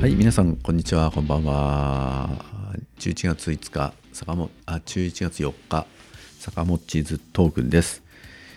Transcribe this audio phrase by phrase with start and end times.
[0.00, 1.10] はい皆さんこんにちは。
[1.10, 2.30] こんばんは。
[3.00, 5.86] 11月5日坂本あ11月4日
[6.38, 8.02] 坂本チーズトークンです。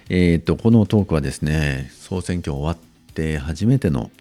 [0.10, 4.12] えっ、ー、とこのトークはですね総選挙終わって初めての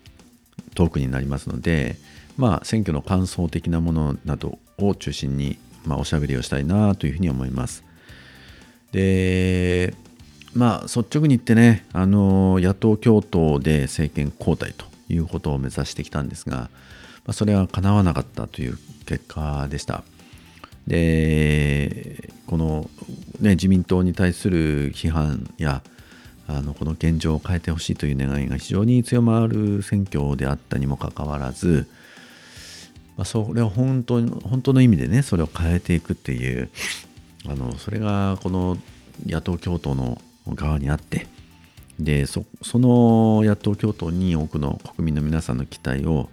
[0.74, 1.96] トークになりますので
[2.38, 7.84] まあ選挙の感想的なものなどを中心にまあ、おしゃべりをしたいなというふうに思います。
[8.92, 9.94] で
[10.54, 16.70] まあ率直に言ってねあの野党共闘で政権交代ということを目指してきたんですが
[17.24, 20.02] まあ、それは叶わなかったという結果でした。
[20.86, 22.90] でこの、
[23.40, 25.82] ね、自民党に対する批判や
[26.48, 31.86] あのこの現状を変えてほしいという願いが非常に強まる選挙であったにもかかわらず、
[33.16, 36.70] まあ、それを本当本当の意味でねそれを変えていくっていう
[37.46, 38.76] あのそれがこの
[39.24, 41.28] 野党共闘の側にあって
[42.00, 46.30] でその野党共闘に多くの国民の皆さんの期待を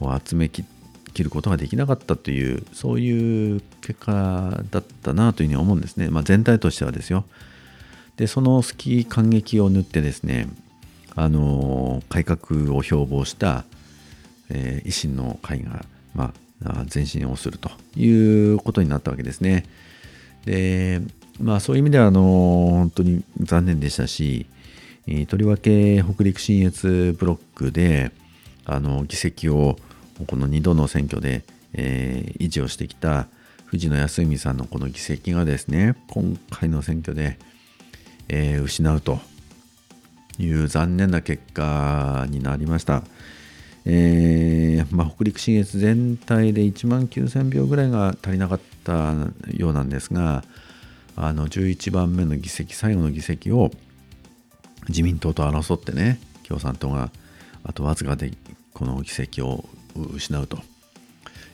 [0.00, 0.64] こう集めき
[1.12, 7.24] 切ることができなかったというそういう結果だったなというふうに思うんですね、まあ、全体としてはですよ。
[8.16, 10.48] でその隙感激を縫ってですね
[11.14, 13.64] あの改革を標榜した、
[14.50, 16.32] えー、維新の会が、ま
[16.64, 19.64] あ、前進をするということになったわけですね。
[20.44, 21.00] で
[21.40, 24.46] まあそういう意味ではあの本当に残念でしたし
[25.28, 28.12] とりわけ北陸信越ブロックで
[28.64, 29.76] あの議席を
[30.26, 33.28] この2度の選挙で、えー、維持をしてきた
[33.66, 37.38] 藤野康文さんのこの議席がですね今回の選挙で、
[38.28, 39.20] えー、失うと
[40.38, 43.02] いう残念な結果になりました。
[43.86, 49.14] えーまあ、北陸信越全体で1万9000票ぐらいが足りなかった
[49.56, 50.44] ようなんですが
[51.16, 53.70] あの11番目の議席最後の議席を
[54.88, 57.10] 自民党と争ってね共産党が
[57.64, 58.32] あとわずかで
[58.74, 59.64] この議席を
[59.94, 60.58] 失うと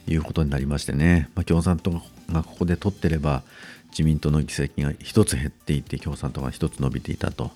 [0.06, 1.91] いうことになりましてね、まあ、共産党
[2.30, 3.42] がここで取ってれば
[3.91, 7.50] 自民党の議席が1つ減っていて共産党が1つ伸びていたと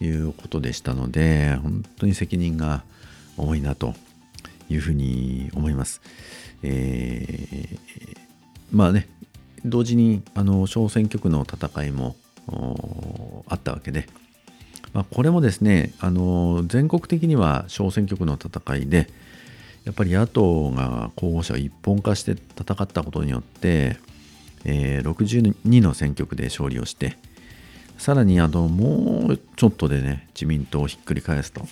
[0.00, 2.82] いうことでしたので本当に責任が
[3.36, 3.94] 重いなと
[4.68, 6.00] いうふうに思います。
[6.62, 8.18] えー、
[8.72, 9.08] まあね
[9.64, 12.16] 同時にあの小選挙区の戦いも
[13.48, 14.06] あったわけで、
[14.92, 19.08] まあ、これもですねあの全国的には小選挙区の戦いで
[19.86, 23.96] やっぱり野党が候補者を一本化して戦ったことによって、
[24.64, 27.16] えー、62の選挙区で勝利をして
[27.96, 31.62] さらにあのもうちょっとでね自民党をひっくり返すと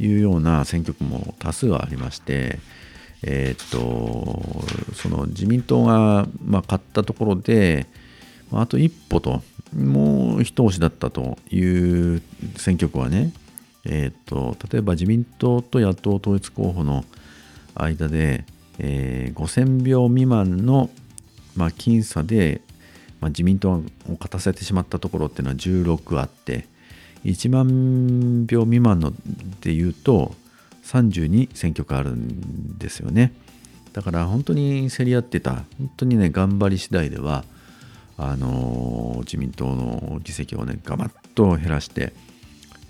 [0.00, 2.58] いうような選挙区も多数ありまして
[3.22, 7.86] えー、っとその自民党が、まあ、勝ったところで
[8.50, 9.42] あと一歩と
[9.76, 11.60] もう一押しだったとい
[12.16, 12.22] う
[12.56, 13.32] 選挙区はね、
[13.84, 17.04] えー、っと例えば自民党と野党統一候補の
[17.78, 18.44] 間で、
[18.78, 20.90] えー、5000票未満の、
[21.56, 22.60] まあ、僅差で、
[23.20, 26.66] まあ、自民党を勝たせてしまったところっていうのは16あって
[27.24, 29.12] 1万票未満の
[29.60, 30.34] でいうと
[30.84, 33.32] 32選挙区あるんですよね。
[33.92, 37.44] だから本当に競り合ってた本当にね頑張り次第では
[38.16, 42.12] あのー、自民党の議席をねガバッと減らして、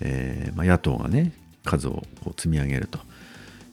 [0.01, 1.31] えーまあ、野党がね
[1.65, 2.99] 数をこう積み上げると。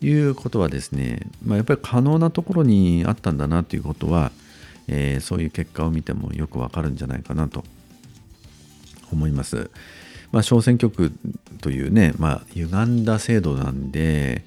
[0.00, 4.32] いうことはですね、まあ、やっぱり可能なところにあったんだなということは、
[4.88, 7.64] えー、そういう結果を見てもよくわかるんじゃないかなと
[9.12, 9.70] 思います。
[10.32, 11.12] まあ、小選挙区
[11.60, 14.44] というね、まあ、歪んだ制度なんで、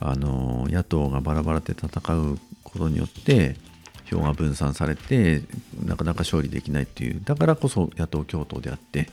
[0.00, 3.56] あの野党がバラバラで戦うことによって
[4.04, 5.42] 票が分散されて
[5.82, 9.08] なかなか勝利できないというだからこそ野党共闘であって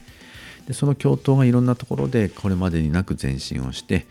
[0.68, 4.06] でその共闘がいろんなところでこれまでになく前進をして、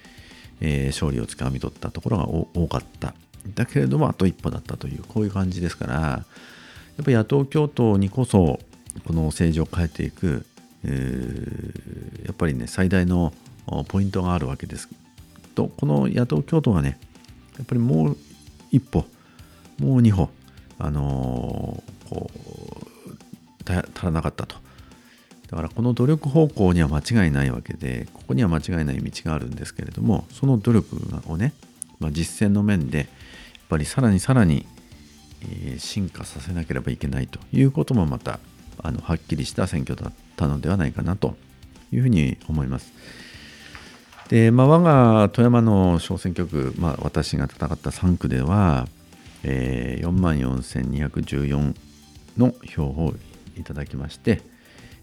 [0.60, 3.14] えー、勝利をつかみ取ったところが多かった。
[3.54, 6.24] だけれどもあと一歩だったというこういう感じですからや
[7.02, 8.60] っぱり野党共闘にこそ
[9.06, 10.44] この政治を変えていく、
[10.84, 13.32] えー、やっぱりね最大の
[13.88, 14.88] ポイントがあるわけです
[15.54, 16.98] とこの野党共闘がね
[17.56, 18.16] やっぱりもう
[18.70, 19.04] 一歩
[19.78, 20.28] もう二歩
[20.78, 24.56] あのー、こう足らなかったと
[25.50, 31.52] だからこの努力方向には間違いないわけでここには間違いない道があるんですけれどもその努力をね、
[31.98, 33.08] まあ、実践の面でやっ
[33.68, 34.64] ぱりさらにさらに
[35.78, 38.38] 進化させなければいけないということもまた
[38.82, 41.34] あのはっきりした選挙だったのではないかなと
[41.92, 42.92] いうふうに思います。
[44.28, 48.86] で、まあ、我が富山の小選挙区、まあ、私が戦った3区では、
[49.42, 51.74] えー、44,214
[52.38, 53.14] の票を
[53.58, 54.40] いただきまして、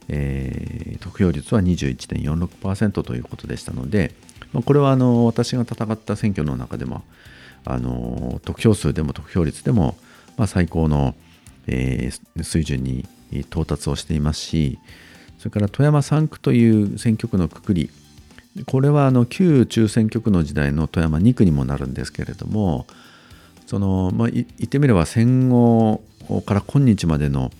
[0.09, 4.13] えー、得票率は21.46%ということでしたので、
[4.53, 7.03] まあ、これはあの私が戦った選挙の中でも
[7.65, 9.97] あの得票数でも得票率でも、
[10.37, 11.15] まあ、最高の、
[11.67, 14.79] えー、水準に到達をしていますし
[15.39, 17.89] それから富山3区という選挙区のくくり
[18.65, 22.87] これはあの旧中選挙区の時代の富山2区にもなるんですけれども
[23.67, 26.01] その、まあ、言ってみれば戦後
[26.45, 27.51] から今日までの、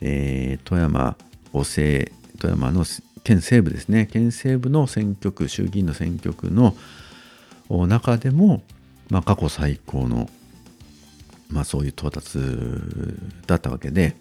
[0.00, 1.16] えー、富山
[1.54, 2.84] 五政富山の
[3.22, 6.74] 県西部ですね県西部の選挙区衆議院の選挙区の
[7.70, 8.62] 中でも、
[9.08, 10.28] まあ、過去最高の、
[11.48, 12.38] まあ、そういう到達
[13.46, 14.16] だったわけで、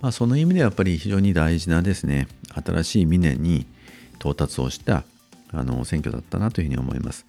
[0.00, 2.26] まあ、その意味ではやっぱり非常に大事なですね
[2.64, 3.66] 新しい未年に
[4.18, 5.04] 到達をした
[5.52, 7.26] あの選挙だったなというふうに思います。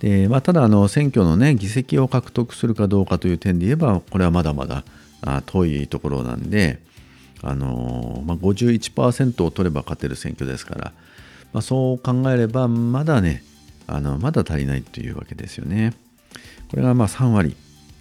[0.00, 4.84] でまあ、ただあの選挙のね議席を獲得するかどうかという点で言えばこれはまだまだ
[5.46, 6.80] 遠いところなんで
[7.42, 10.92] あの、まあ、51%を取れば勝てる選挙ですから、
[11.52, 13.42] まあ、そう考えればまだね
[13.86, 15.94] あのまだ足りないというわけですよね。
[16.68, 17.56] これがまあ3割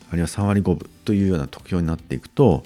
[0.10, 2.64] あるいは3割5分というような得票になっていくと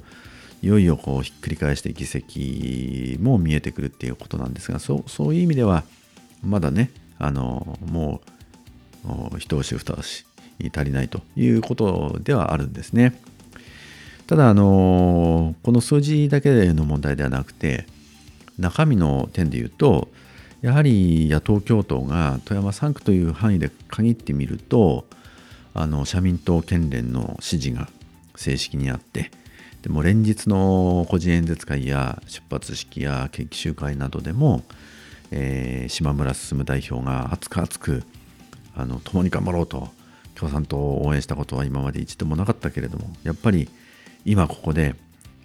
[0.61, 5.83] いよいよこうひっくり返して議席も見えてくるっていうことなんですがそうそういう意味では
[6.43, 8.21] まだねあのも
[9.33, 10.25] う一押し二押し
[10.73, 13.21] 足りないということではあるんですね。
[14.29, 17.87] ただあのこの数字だけの問題ではなくて
[18.59, 20.07] 中身の点で言うと
[20.61, 25.05] やはり野党共闘が富山3区という範囲で限ってみると
[25.73, 27.89] あの社民党県連の支持が
[28.35, 29.31] 正式にあって
[29.81, 34.61] でも連日の個人演説会や出発式や決起集会などでも、
[35.31, 38.03] えー、島村進代表が熱く熱く
[38.75, 39.87] あの共に頑張ろうと
[40.35, 43.67] 共産党を応援したことは今まで一度もなかったけれどもやっぱり
[44.25, 44.95] 今ここで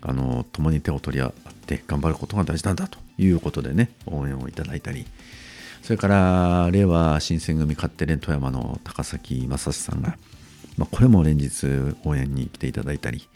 [0.02, 1.32] あの共に手を取り合っ
[1.66, 5.06] て頑張ることが大事なんだということでね応援をいただいたり。
[5.84, 10.16] それから令和新選組勝手連富山の高崎正史さんが、
[10.78, 11.66] まあ、これも連日
[12.04, 13.28] 応援に来ていただいたり、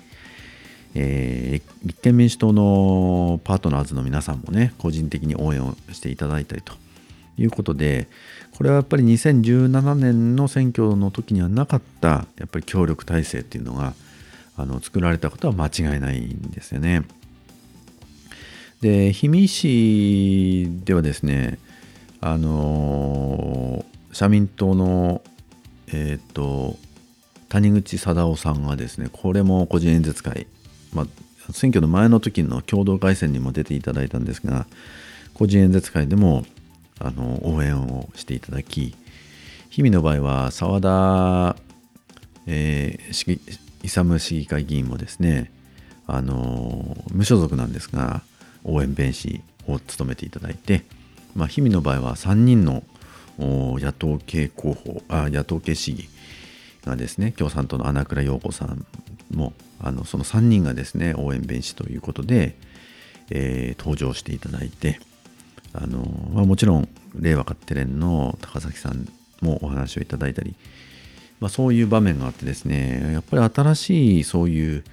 [0.95, 6.73] えー、立憲民主党のパートナーズの皆さんもね個人的に応援をしていただいたりと
[7.37, 8.09] いうことで
[8.57, 12.09] これはやっぱり2017年の選挙の時にはなかった
[12.39, 13.93] やっぱり協力体制っていうのが
[14.59, 17.05] あの作られたことは間違いないんですよね。
[18.81, 21.59] で氷見市ではですね
[22.21, 25.23] あの社民党の
[25.87, 26.77] えっ、ー、と
[27.49, 30.47] 谷口貞夫さんがですねこれも個人演説会、
[30.93, 34.67] まあ、選挙の前の時の共同会戦にも出ていただいたんですが
[35.35, 36.45] 個人演説会でも
[36.99, 38.97] あの応援をしていただき
[39.71, 41.57] 氷見の場合は澤田、
[42.47, 45.51] えー、勇市議会議員もですね
[46.07, 48.23] あの無所属なんですが
[48.65, 50.85] 応援弁士を務めていただいて、
[51.35, 52.83] まあ、氷見の場合は3人の
[53.39, 56.09] 野党系候補あ野党系市議
[56.85, 58.85] がですね共産党の穴倉陽子さん
[59.31, 62.57] もあのその3人がですね応援弁士ということで、
[63.31, 64.99] えー、登場していただいて
[65.73, 65.99] あの、
[66.33, 69.09] まあ、もちろん令和勝手連の高崎さん
[69.41, 70.55] もお話をいただいたり、
[71.41, 74.85] まあ、そういう場面があってですねやっぱり新しいそういう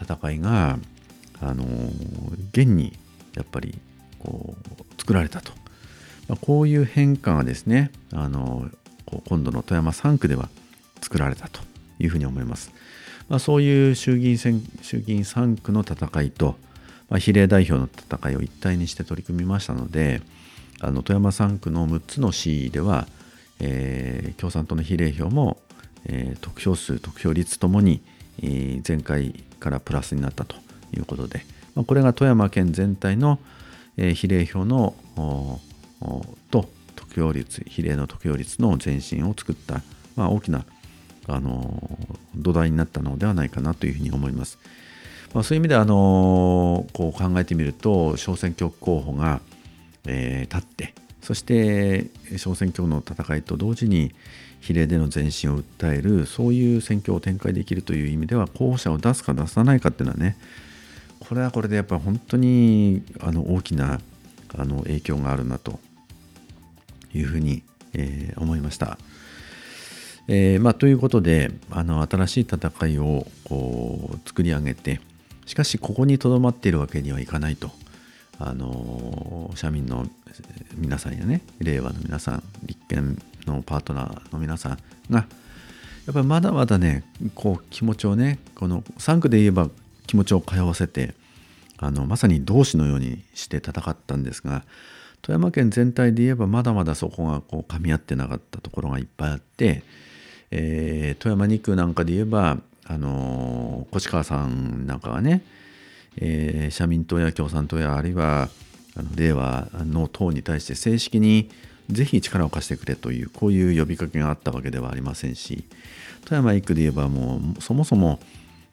[0.00, 0.78] 戦いが
[1.40, 1.64] あの
[2.52, 2.92] 現に
[3.34, 3.78] やっぱり
[4.18, 5.52] こう作られたと、
[6.28, 8.68] まあ、こういう変化がですねあの
[9.26, 10.48] 今度の富山3区では
[11.00, 11.60] 作られたと
[11.98, 12.72] いうふうに思います。
[13.28, 16.56] まあ、そういう衆議院選衆議院3区の戦いと、
[17.08, 20.20] まあ、比例代表の戦いを一体にして取り組みましたので
[20.80, 23.06] あの富山3区の6つの市では、
[23.60, 25.58] えー、共産党の比例票も、
[26.06, 28.02] えー、得票数得票率ともに、
[28.42, 30.56] えー、前回からプラスになったと
[30.94, 31.44] いうことで、
[31.74, 33.38] まあ、これが富山県全体の、
[33.96, 34.94] えー、比例票の
[36.50, 39.82] と得票率比例の得票率の前進を作った、
[40.16, 40.64] まあ、大きな
[41.26, 41.98] あの
[42.34, 44.58] 土台になったのではないかなというふうに思います。
[45.32, 49.40] まあ、そういう意味であのこう考えてみると小選挙区候補が、
[50.06, 52.06] えー、立ってそして
[52.36, 54.14] 小選挙の戦いと同時に
[54.64, 60.38] 比例での前進を訴えるそういう選挙を展開できるという意味では候補者を出すか出さないかっていうのはね
[61.20, 64.00] これはこれでやっぱ本当にあの大きな
[64.56, 65.78] あの影響があるなと
[67.12, 68.98] いうふうに、えー、思いました。
[70.26, 75.02] えーまあ、ということであの新しい戦いをこう作り上げて
[75.44, 77.70] しかしここにとどまっているわけにはいかないと
[78.38, 80.06] あの社民の
[80.76, 84.78] 皆さんやね令和の皆さん立憲のパートナーの皆さん
[85.10, 85.26] が
[86.06, 89.68] やっぱりまだまだねこう気持ちをねこの3区で言えば
[90.06, 91.14] 気持ちを通わせて
[91.78, 94.64] あのまさに同志のようにして戦ったんですが
[95.22, 99.82] 富山県全体で言えばまだまだそこがこう噛み合ってなかったところがいっぱいあって、
[100.50, 105.42] えー、富山2区なんかで言えば、あのー、越川さんなんかがね、
[106.18, 108.50] えー、社民党や共産党やあるいは
[108.96, 111.50] あの令和の党に対して正式に
[111.90, 115.64] ぜひ力を貸してくれというこういう呼びかけがあったわけではありませんし
[116.24, 118.20] 富山1区で言えばもうそもそも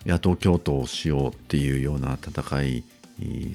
[0.06, 2.84] 野党共闘をしようっていうような戦い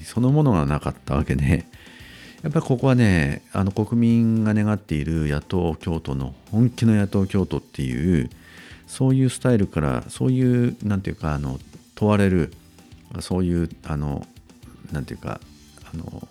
[0.03, 1.65] そのものがなかったわけで
[2.43, 8.29] やっぱりここはねあの国民が願っている野党共闘の本気の野党共闘っていう
[8.85, 11.59] そういうスタイルからそういうなんていうかあの
[11.95, 12.53] 問われる
[13.19, 14.25] そういうあの
[14.91, 15.41] なんていうか
[15.91, 16.27] あの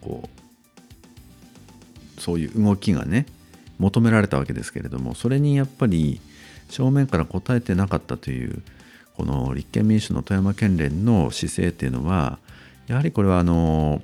[0.00, 0.39] こう
[2.20, 3.26] そういう動きがね
[3.78, 6.20] 求められたわけですけれどもそれにやっぱり
[6.68, 8.62] 正面から答えてなかったという
[9.16, 12.38] この立憲民主の富山県連の姿勢っていうのは
[12.86, 14.02] やはりこれはあの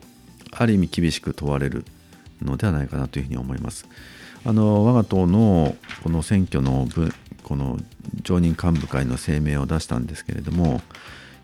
[0.50, 1.85] ある意味厳しく問われる
[2.42, 3.87] のではないかなというふうに思います。
[4.44, 6.87] あの我が党のこの選挙の
[7.42, 7.78] この
[8.23, 10.80] 常任幹部会の声明を出したんですけれども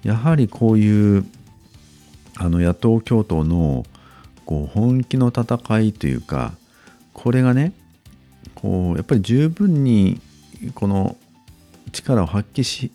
[0.04, 1.24] やはりこういう
[2.36, 3.84] あの野党共闘の
[4.44, 6.54] こう本気の戦いというか
[7.12, 7.72] これがね
[8.54, 10.20] こうやっぱり十分に
[10.74, 11.16] この
[11.92, 12.90] 力を発揮し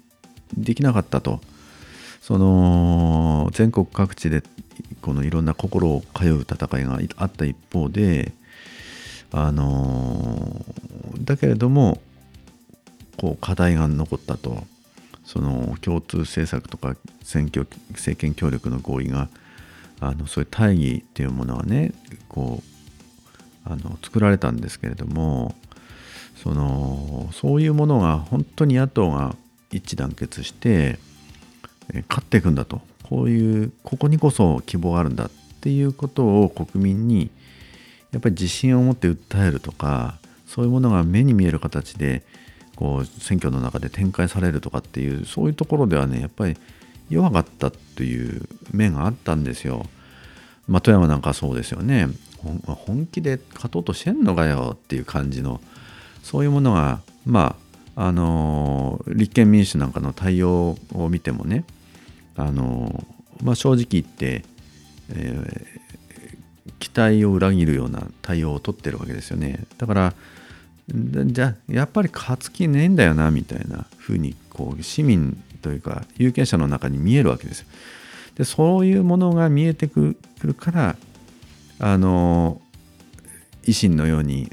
[0.55, 1.39] できなかったと。
[2.21, 4.43] その全国各地で
[5.01, 8.33] このいろんな心を通う戦いがあった一方で
[9.31, 10.65] あの
[11.21, 12.01] だけれども
[13.15, 14.65] こう課題が残ったと。
[15.27, 19.27] その共通政策とか選挙政権協力の合意が
[19.99, 21.91] あのそういう大義っていうものはね
[22.29, 22.76] こう
[23.69, 25.55] あの作られたんですけれども
[26.41, 29.35] そのそういうものが本当に野党が
[29.71, 30.99] 一致団結して
[32.09, 35.29] 勝っていくんだとこういうここにこそ希望があるんだっ
[35.61, 37.29] ていうことを国民に
[38.11, 42.23] やっぱり自信を持って訴えるとかそういうものが目に見える形で
[42.75, 46.57] こう選挙の中で展開されるとかっていうそういうところではねやっぱり
[47.09, 49.85] 弱かったという面があったんですよ。
[50.67, 52.07] まあ、富山なんかそうですよね
[52.65, 55.61] 本気で勝とうとしてんのかよっていう感じの
[56.23, 57.55] そういうものがま
[57.95, 61.65] ああの立憲民主なんかの対応を見てもね
[62.35, 63.03] あの、
[63.41, 64.43] まあ、正直言って、
[65.09, 70.13] えー、期待を裏切るような対応を取ってるわけですよねだから
[70.89, 77.67] じゃあやっぱり勝つ気ねえんだよなみたいな風にこう市民というか有権者の中に見えるわけですよ。
[78.37, 80.95] でそういうものが見えてくるから
[81.79, 82.61] あの
[83.63, 84.51] 維新のように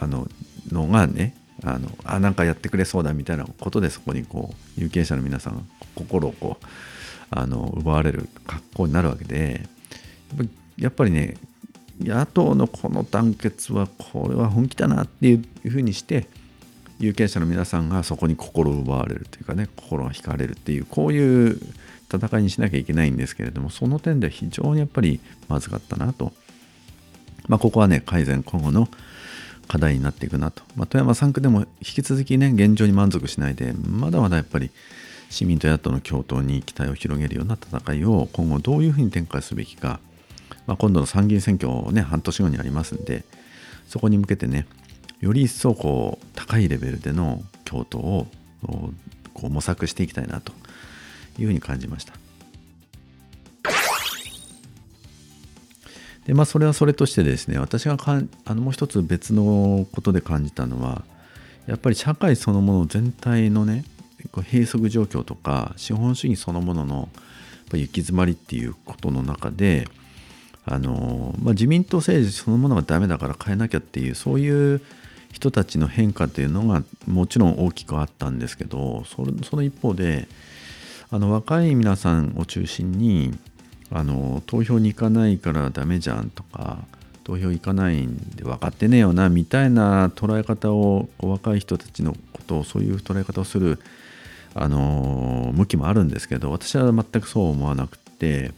[0.00, 0.26] あの
[0.72, 5.62] のがねあのあなんかやってくれそうだみたいなことでそこにこう有権者の皆さんが
[5.94, 6.66] 心をこう
[7.30, 9.62] あの奪われる格好になるわけで
[10.78, 11.36] やっぱりね
[12.00, 15.34] 野党のこの団結はこれは本気だなってい
[15.64, 16.26] うふうにして
[16.98, 21.60] 有権者の皆さんがそこに心を奪われるというかね心が惹かれるっていうこういう
[22.16, 26.32] 戦いにしなきゃいけないんですけれどもその点では非常にやっぱりまずかったなと。
[27.46, 28.88] まあ、ここはね改善今後の
[29.68, 34.70] 課題になっていくなと、まあ、富山3区でも引き続きね現状に満足しないでまだまだやっぱり
[35.30, 40.00] 市民と野党の共闘に期待を広げるような戦いを今後どういうふうに展開すべきか、
[40.66, 43.24] まあ、今度の参議院選挙をね半年後にありますんで
[43.88, 44.66] そこに向けてね
[45.20, 48.26] より一層こう高いレベルでの共闘を
[49.32, 50.52] こう模索していきたいなと。
[51.38, 52.14] いうふうに感じました。
[56.26, 61.04] でまあそれはそれとしてですね私がかんあのもう一つ別のことで感じたのは
[61.66, 63.84] やっぱり社会そのもの全体のね
[64.32, 67.08] 閉塞状況とか資本主義そのものの
[67.72, 69.86] 行き詰まりっていうことの中で
[70.64, 74.80] あの、まあ、自民党政治そのものがダメだから変えなきゃっていうそういう
[75.32, 79.24] 人たちの変化っていうのがもちろん大きくあったんですけどそ
[79.56, 80.28] の一方で
[81.14, 83.38] あの若い皆さんを中心に
[83.92, 86.78] あの投票に行かないからダメじゃんとか
[87.22, 93.78] 投票行かないんで分かってねえよなみたいな捉え方を若い人たちのことをそういう捉え方をする
[94.56, 98.50] あの向きもあるんですけど私は全くそう思わなくて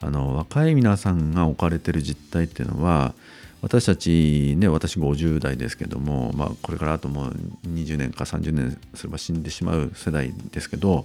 [0.00, 3.14] あの若い皆さんが置かれてる実態っていうのは
[3.62, 11.04] 私たちね私50代ですけども、まあ、これからあともう20年か30年すれば死んでしまう世代ですけど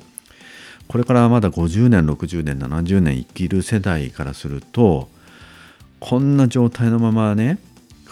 [0.87, 5.09] これからまだ50年60年70年生きる世代からすると
[5.99, 7.57] こんな状態のままね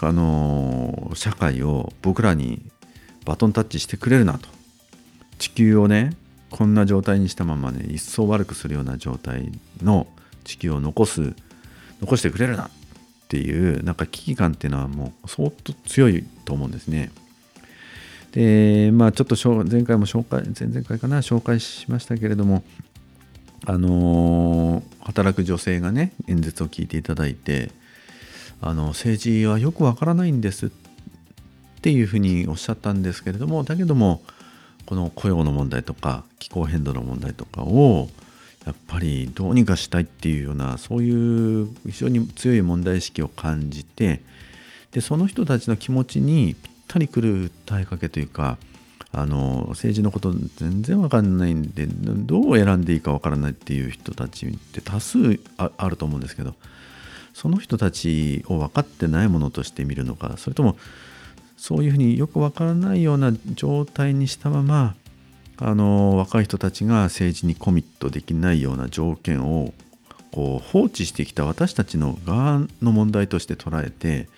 [0.00, 2.60] あの社会を僕らに
[3.24, 4.48] バトンタッチしてくれるなと
[5.38, 6.14] 地球をね
[6.50, 9.50] こんな状態にしたままね一層悪くするような状態
[9.82, 10.06] の
[10.44, 11.34] 地球を残す
[12.00, 12.70] 残してくれるなっ
[13.28, 17.10] ていうなんか危機感っていうのはもう相当強いと思うんですね。
[18.34, 22.64] でまあちょっと前回も紹介前々回かな紹介しましたけれども
[23.64, 27.70] あの働く女性がね演説を聞いていただいて
[28.60, 30.70] あの政治はよくわからないんですっ
[31.80, 34.20] ていうふうにおっしゃったんですけれどもだけども
[34.86, 38.08] この雇用の問題とか気候変動の問題とかを
[38.66, 44.22] やっぱりどうにかしたいっていうようなそういう非常に強い問題意識を感じて
[44.90, 48.58] でその人たちの気持ちにぴったりくる訴えかけというか
[49.12, 56.54] あの政治のこと全然わかんないんでどう選んでいいかわからないっていう人たちって多数あると思うんですけど
[57.32, 60.76] その人たちを分かってないものとして見るのかそれとも
[61.56, 64.94] そういうふうによくわからないような状態にしたまま
[65.56, 69.72] あの若い人たちが政治にコミットできないような条件を
[70.32, 74.28] こう放置してきた私たちの側の問題として捉えて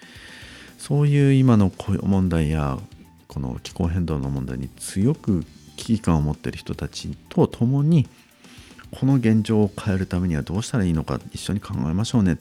[0.79, 2.79] そういう今の雇用問題や
[3.27, 5.45] この気候変動の問題に強く
[5.77, 8.09] 危機感を持っている人たちと共に
[8.91, 12.39] この現状を変えるためにはどうしたらいいのか一緒に考えましょうね。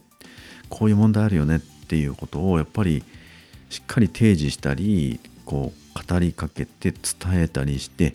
[0.70, 1.58] こういう問題あるよね。
[1.58, 3.04] っていうことをやっぱり
[3.70, 8.14] しっかり提示したりこう語りかけて伝えたりして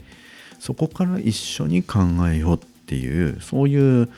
[0.59, 2.01] そこから一緒に考
[2.31, 4.09] えようっていうそういう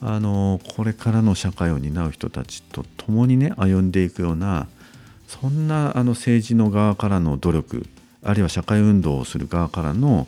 [0.00, 4.68] あのこれからの社会を担う人たちと共にね歩んでいくような
[5.40, 7.86] そんなあの政治の側からの努力
[8.22, 10.26] あるいは社会運動をする側からの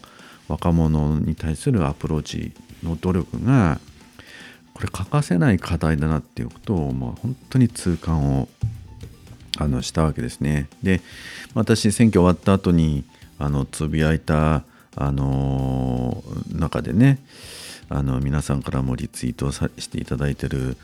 [0.49, 3.81] 若者に対するアプローチの努力が
[4.73, 8.49] これ欠かせない課題だなっていうことを、まあ、本当に痛感を
[9.59, 10.69] あのしたわけですね。
[10.83, 11.03] で
[11.53, 13.05] 私選挙終わった後に
[13.39, 14.65] あのつぶやいた
[14.97, 17.19] あの中でね
[17.91, 20.79] あの皆さんからもリツイートしていただいてる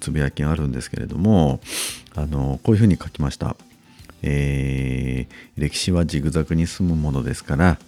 [0.00, 1.60] つぶやきがあるんですけれども
[2.14, 3.56] あのこういうふうに書きました、
[4.22, 7.78] えー、歴史はジグザグに進むものですから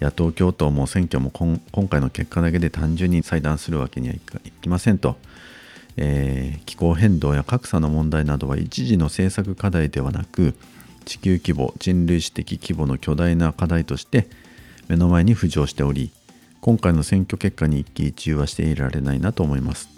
[0.00, 4.20] 野党共闘も選挙も今回の結果だけで単純に裁断するわけにはい
[4.60, 5.16] きませんと、
[5.96, 10.54] えー、気候変動や格差の問題などは一時の政策課題ではなく
[11.04, 14.28] 地球規模人類史的規模の巨大な課題として
[14.88, 16.10] 目の前に浮上しており
[16.60, 19.91] 今回の選挙結果に一喜一憂はしていられないなと思います。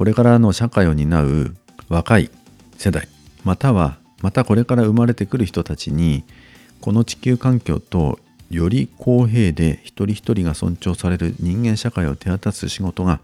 [0.00, 1.54] これからの社会を担う
[1.90, 2.30] 若い
[2.78, 3.06] 世代
[3.44, 6.24] またはまたこれから生まれてくる人たちに
[6.80, 13.20] この地球環境とより公平で一人一人が尊重される人間社会を手渡す仕事が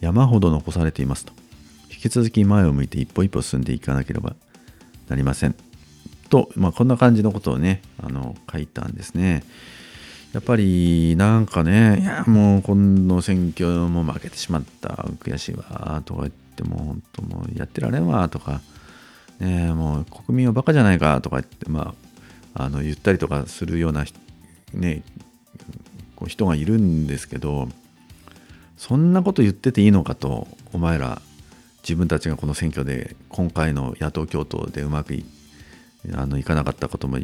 [0.00, 1.34] 山ほど残されていますと
[1.88, 4.34] 引き続き前を向いて一歩一歩進んでいかなければ
[5.08, 5.54] なりません
[6.30, 9.44] と、まあ、こんな感じのことをねあの書いたんですね。
[10.32, 14.88] やっぱりなんかね、いや、もう今度選挙も負けてしまった、
[15.20, 18.62] 悔しいわ、とか言っても、本当もうやってられんわ、とか、
[19.40, 21.94] ね、もう国民はバカじゃないか、とか言って、ま
[22.54, 24.04] あ、あの言ったりとかするような、
[24.72, 25.02] ね、
[26.16, 27.68] こう人がいるんですけど、
[28.78, 31.20] そんなこと言ってていいのかと、お前ら、
[31.82, 35.26] 自分たちがこの選挙で、今回の野党共闘でうまくい
[36.14, 37.18] あのいかなかったことも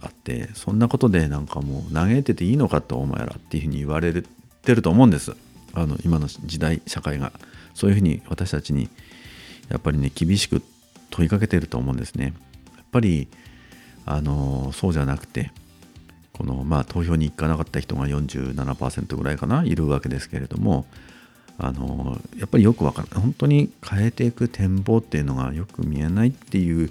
[0.00, 5.34] あってそんなことでなんかもう嘆いてていいのかとお前らっていうふうに言われてると思うんです。
[5.74, 7.32] あの今の時代社会が。
[7.74, 8.88] そういうふうに私たちに
[9.68, 10.62] やっぱりね厳しく
[11.10, 12.34] 問いかけてると思うんですね。
[12.76, 13.28] やっぱり
[14.04, 15.50] あのそうじゃなくて
[16.32, 20.86] このまあ投票に行かなかった人が47%ぐらいかないるわけですけれども
[21.58, 26.90] あのやっぱりよくわからない本当に変えていく展望っていうのがよく見えないっていう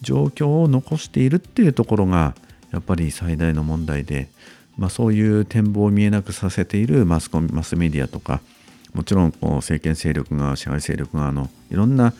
[0.00, 2.34] 状況を残しているっていうところが
[2.72, 4.28] やっぱり最大の問題で、
[4.76, 8.40] まあ、そういう展望を見えなくさせているマスコミマスメディアとか
[8.94, 12.12] もちろんこう政権勢力側支配勢力側のいろんな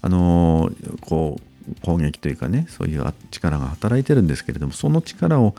[0.00, 5.54] あのこう攻撃というかねそういう力が働いてるんですけれどもその力を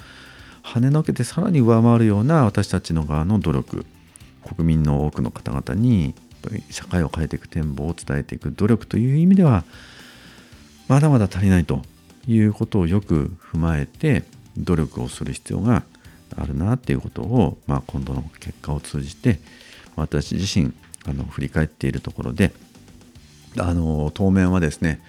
[0.63, 3.85] 跳ねのけてさらに上回るような私たちの側の努力
[4.55, 6.15] 国民の多くの方々に
[6.69, 9.63] 社会を変えていく展望を伝えていく努力という意味では
[10.89, 11.83] まだまだ足りないと
[12.27, 14.23] いうことをよく踏まえて
[14.57, 15.83] 努力をする必要が
[16.35, 19.39] あるなっていうことを、まあ、今度の結果を通じて
[19.95, 20.73] 私自身
[21.05, 22.51] あの振り返っているところで
[23.57, 24.99] あの当面はですね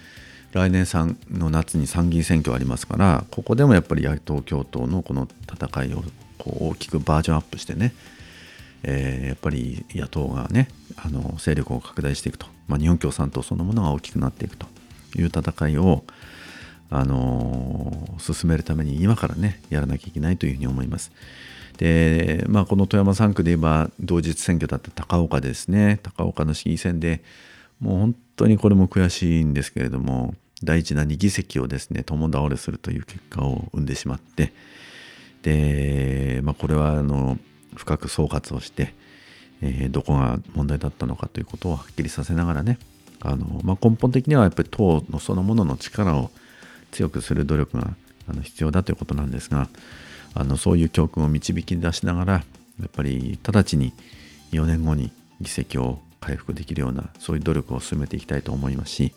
[0.52, 6.02] 来年3の夏に参議院選挙ありますからここでもやっぱり野党共闘のこの戦いを
[6.38, 7.94] こう大きくバージョンアップしてね、
[8.82, 14.66] えー、やっぱり野党がねあの勢力を拡大していくと、まあ、日本共産党そのものが大きくなっていくと。
[15.16, 16.04] いう戦いを、
[16.90, 21.12] あのー、進めるために今からねやらなきゃいけないというふうに思います。
[21.78, 27.22] で、まあ、この富山3区で言えば同日選挙だった高岡ですね高岡の市議選で
[27.80, 34.52] もう本当にこれも悔しいんですけれども大事な2議席をですね共倒れするという結果を生んでしまって
[35.42, 37.38] で、まあ、これはあの
[37.74, 38.92] 深く総括をして、
[39.62, 42.78] えー、どこが問題だったのかということをはっきりさせながらね
[43.20, 46.30] あの、まあ、根本的にはやっぱり党のそのものの力を
[46.90, 47.94] 強くする努力が
[48.28, 49.68] あの必要だということなんですが
[50.34, 52.42] あのそういう教訓を導き出しながらや
[52.86, 53.92] っぱり直ちに
[54.52, 59.12] 4年後に議席を回復できるようなそういう努力を進めていきたいと思いますし、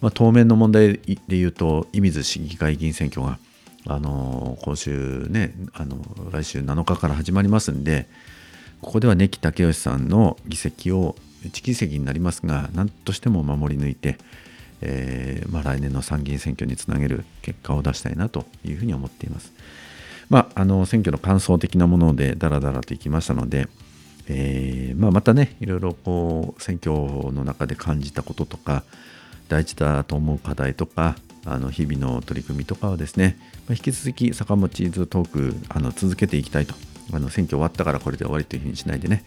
[0.00, 3.38] まあ、当面の問題で言うと射水市議会議員選挙が
[3.86, 5.98] あの今週ねあの
[6.30, 8.08] 来週7日から始まりますんで
[8.82, 14.18] ここでは根木武義さんの議席を1議席になりますが何としても守り抜いて、
[14.80, 19.52] えー、まあ、来年の参議院選挙につなげる結果を出したいなというふうに思っています。
[20.28, 23.68] まあ、あの選挙の感想的なものでだらだらといきましたので、
[24.28, 26.92] えー、まあ、またねいろいろこう選挙
[27.32, 28.84] の中で感じたこととか
[29.48, 36.74] 大事だと思う課題とかあの日々の取り組みとかをですね、まあ、引き続き坂本チーズトークあの続けていきたいと
[37.12, 39.24] あの選挙終わったからこれで終わりというふうにしないでね、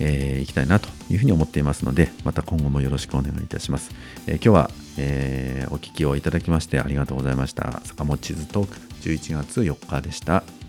[0.00, 3.90] えー、いきたいなというふうに思っていますのでまた今後もよろしくお願いいたします、
[4.26, 7.80] えー、今日は、えー、お聞きをいただきましてありがとうございました。
[7.84, 10.63] 坂本地図トーク11月4日でした。